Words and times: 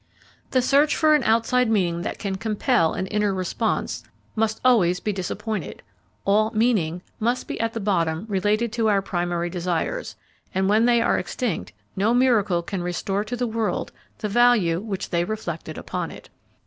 The 0.49 0.63
search 0.63 0.95
for 0.95 1.13
an 1.13 1.21
outside 1.25 1.69
meaning 1.69 2.01
that 2.01 2.17
can 2.17 2.35
compel 2.35 2.95
an 2.95 3.05
inner 3.05 3.31
response 3.35 4.03
must 4.35 4.59
always 4.65 4.99
be 4.99 5.13
disappointed: 5.13 5.83
all 6.25 6.49
"meaning" 6.55 7.03
must 7.19 7.47
be 7.47 7.59
at 7.59 7.83
bottom 7.83 8.25
related 8.27 8.73
to 8.73 8.87
our 8.89 9.03
primary 9.03 9.47
desires, 9.47 10.15
and 10.55 10.67
when 10.67 10.85
they 10.85 11.03
are 11.03 11.19
extinct 11.19 11.73
no 11.95 12.15
miracle 12.15 12.63
can 12.63 12.81
restore 12.81 13.23
to 13.23 13.35
the 13.37 13.45
world 13.45 13.91
the 14.17 14.27
value 14.27 14.79
which 14.79 15.11
they 15.11 15.23
reflected 15.23 15.77
upon 15.77 16.09
it. 16.09 16.29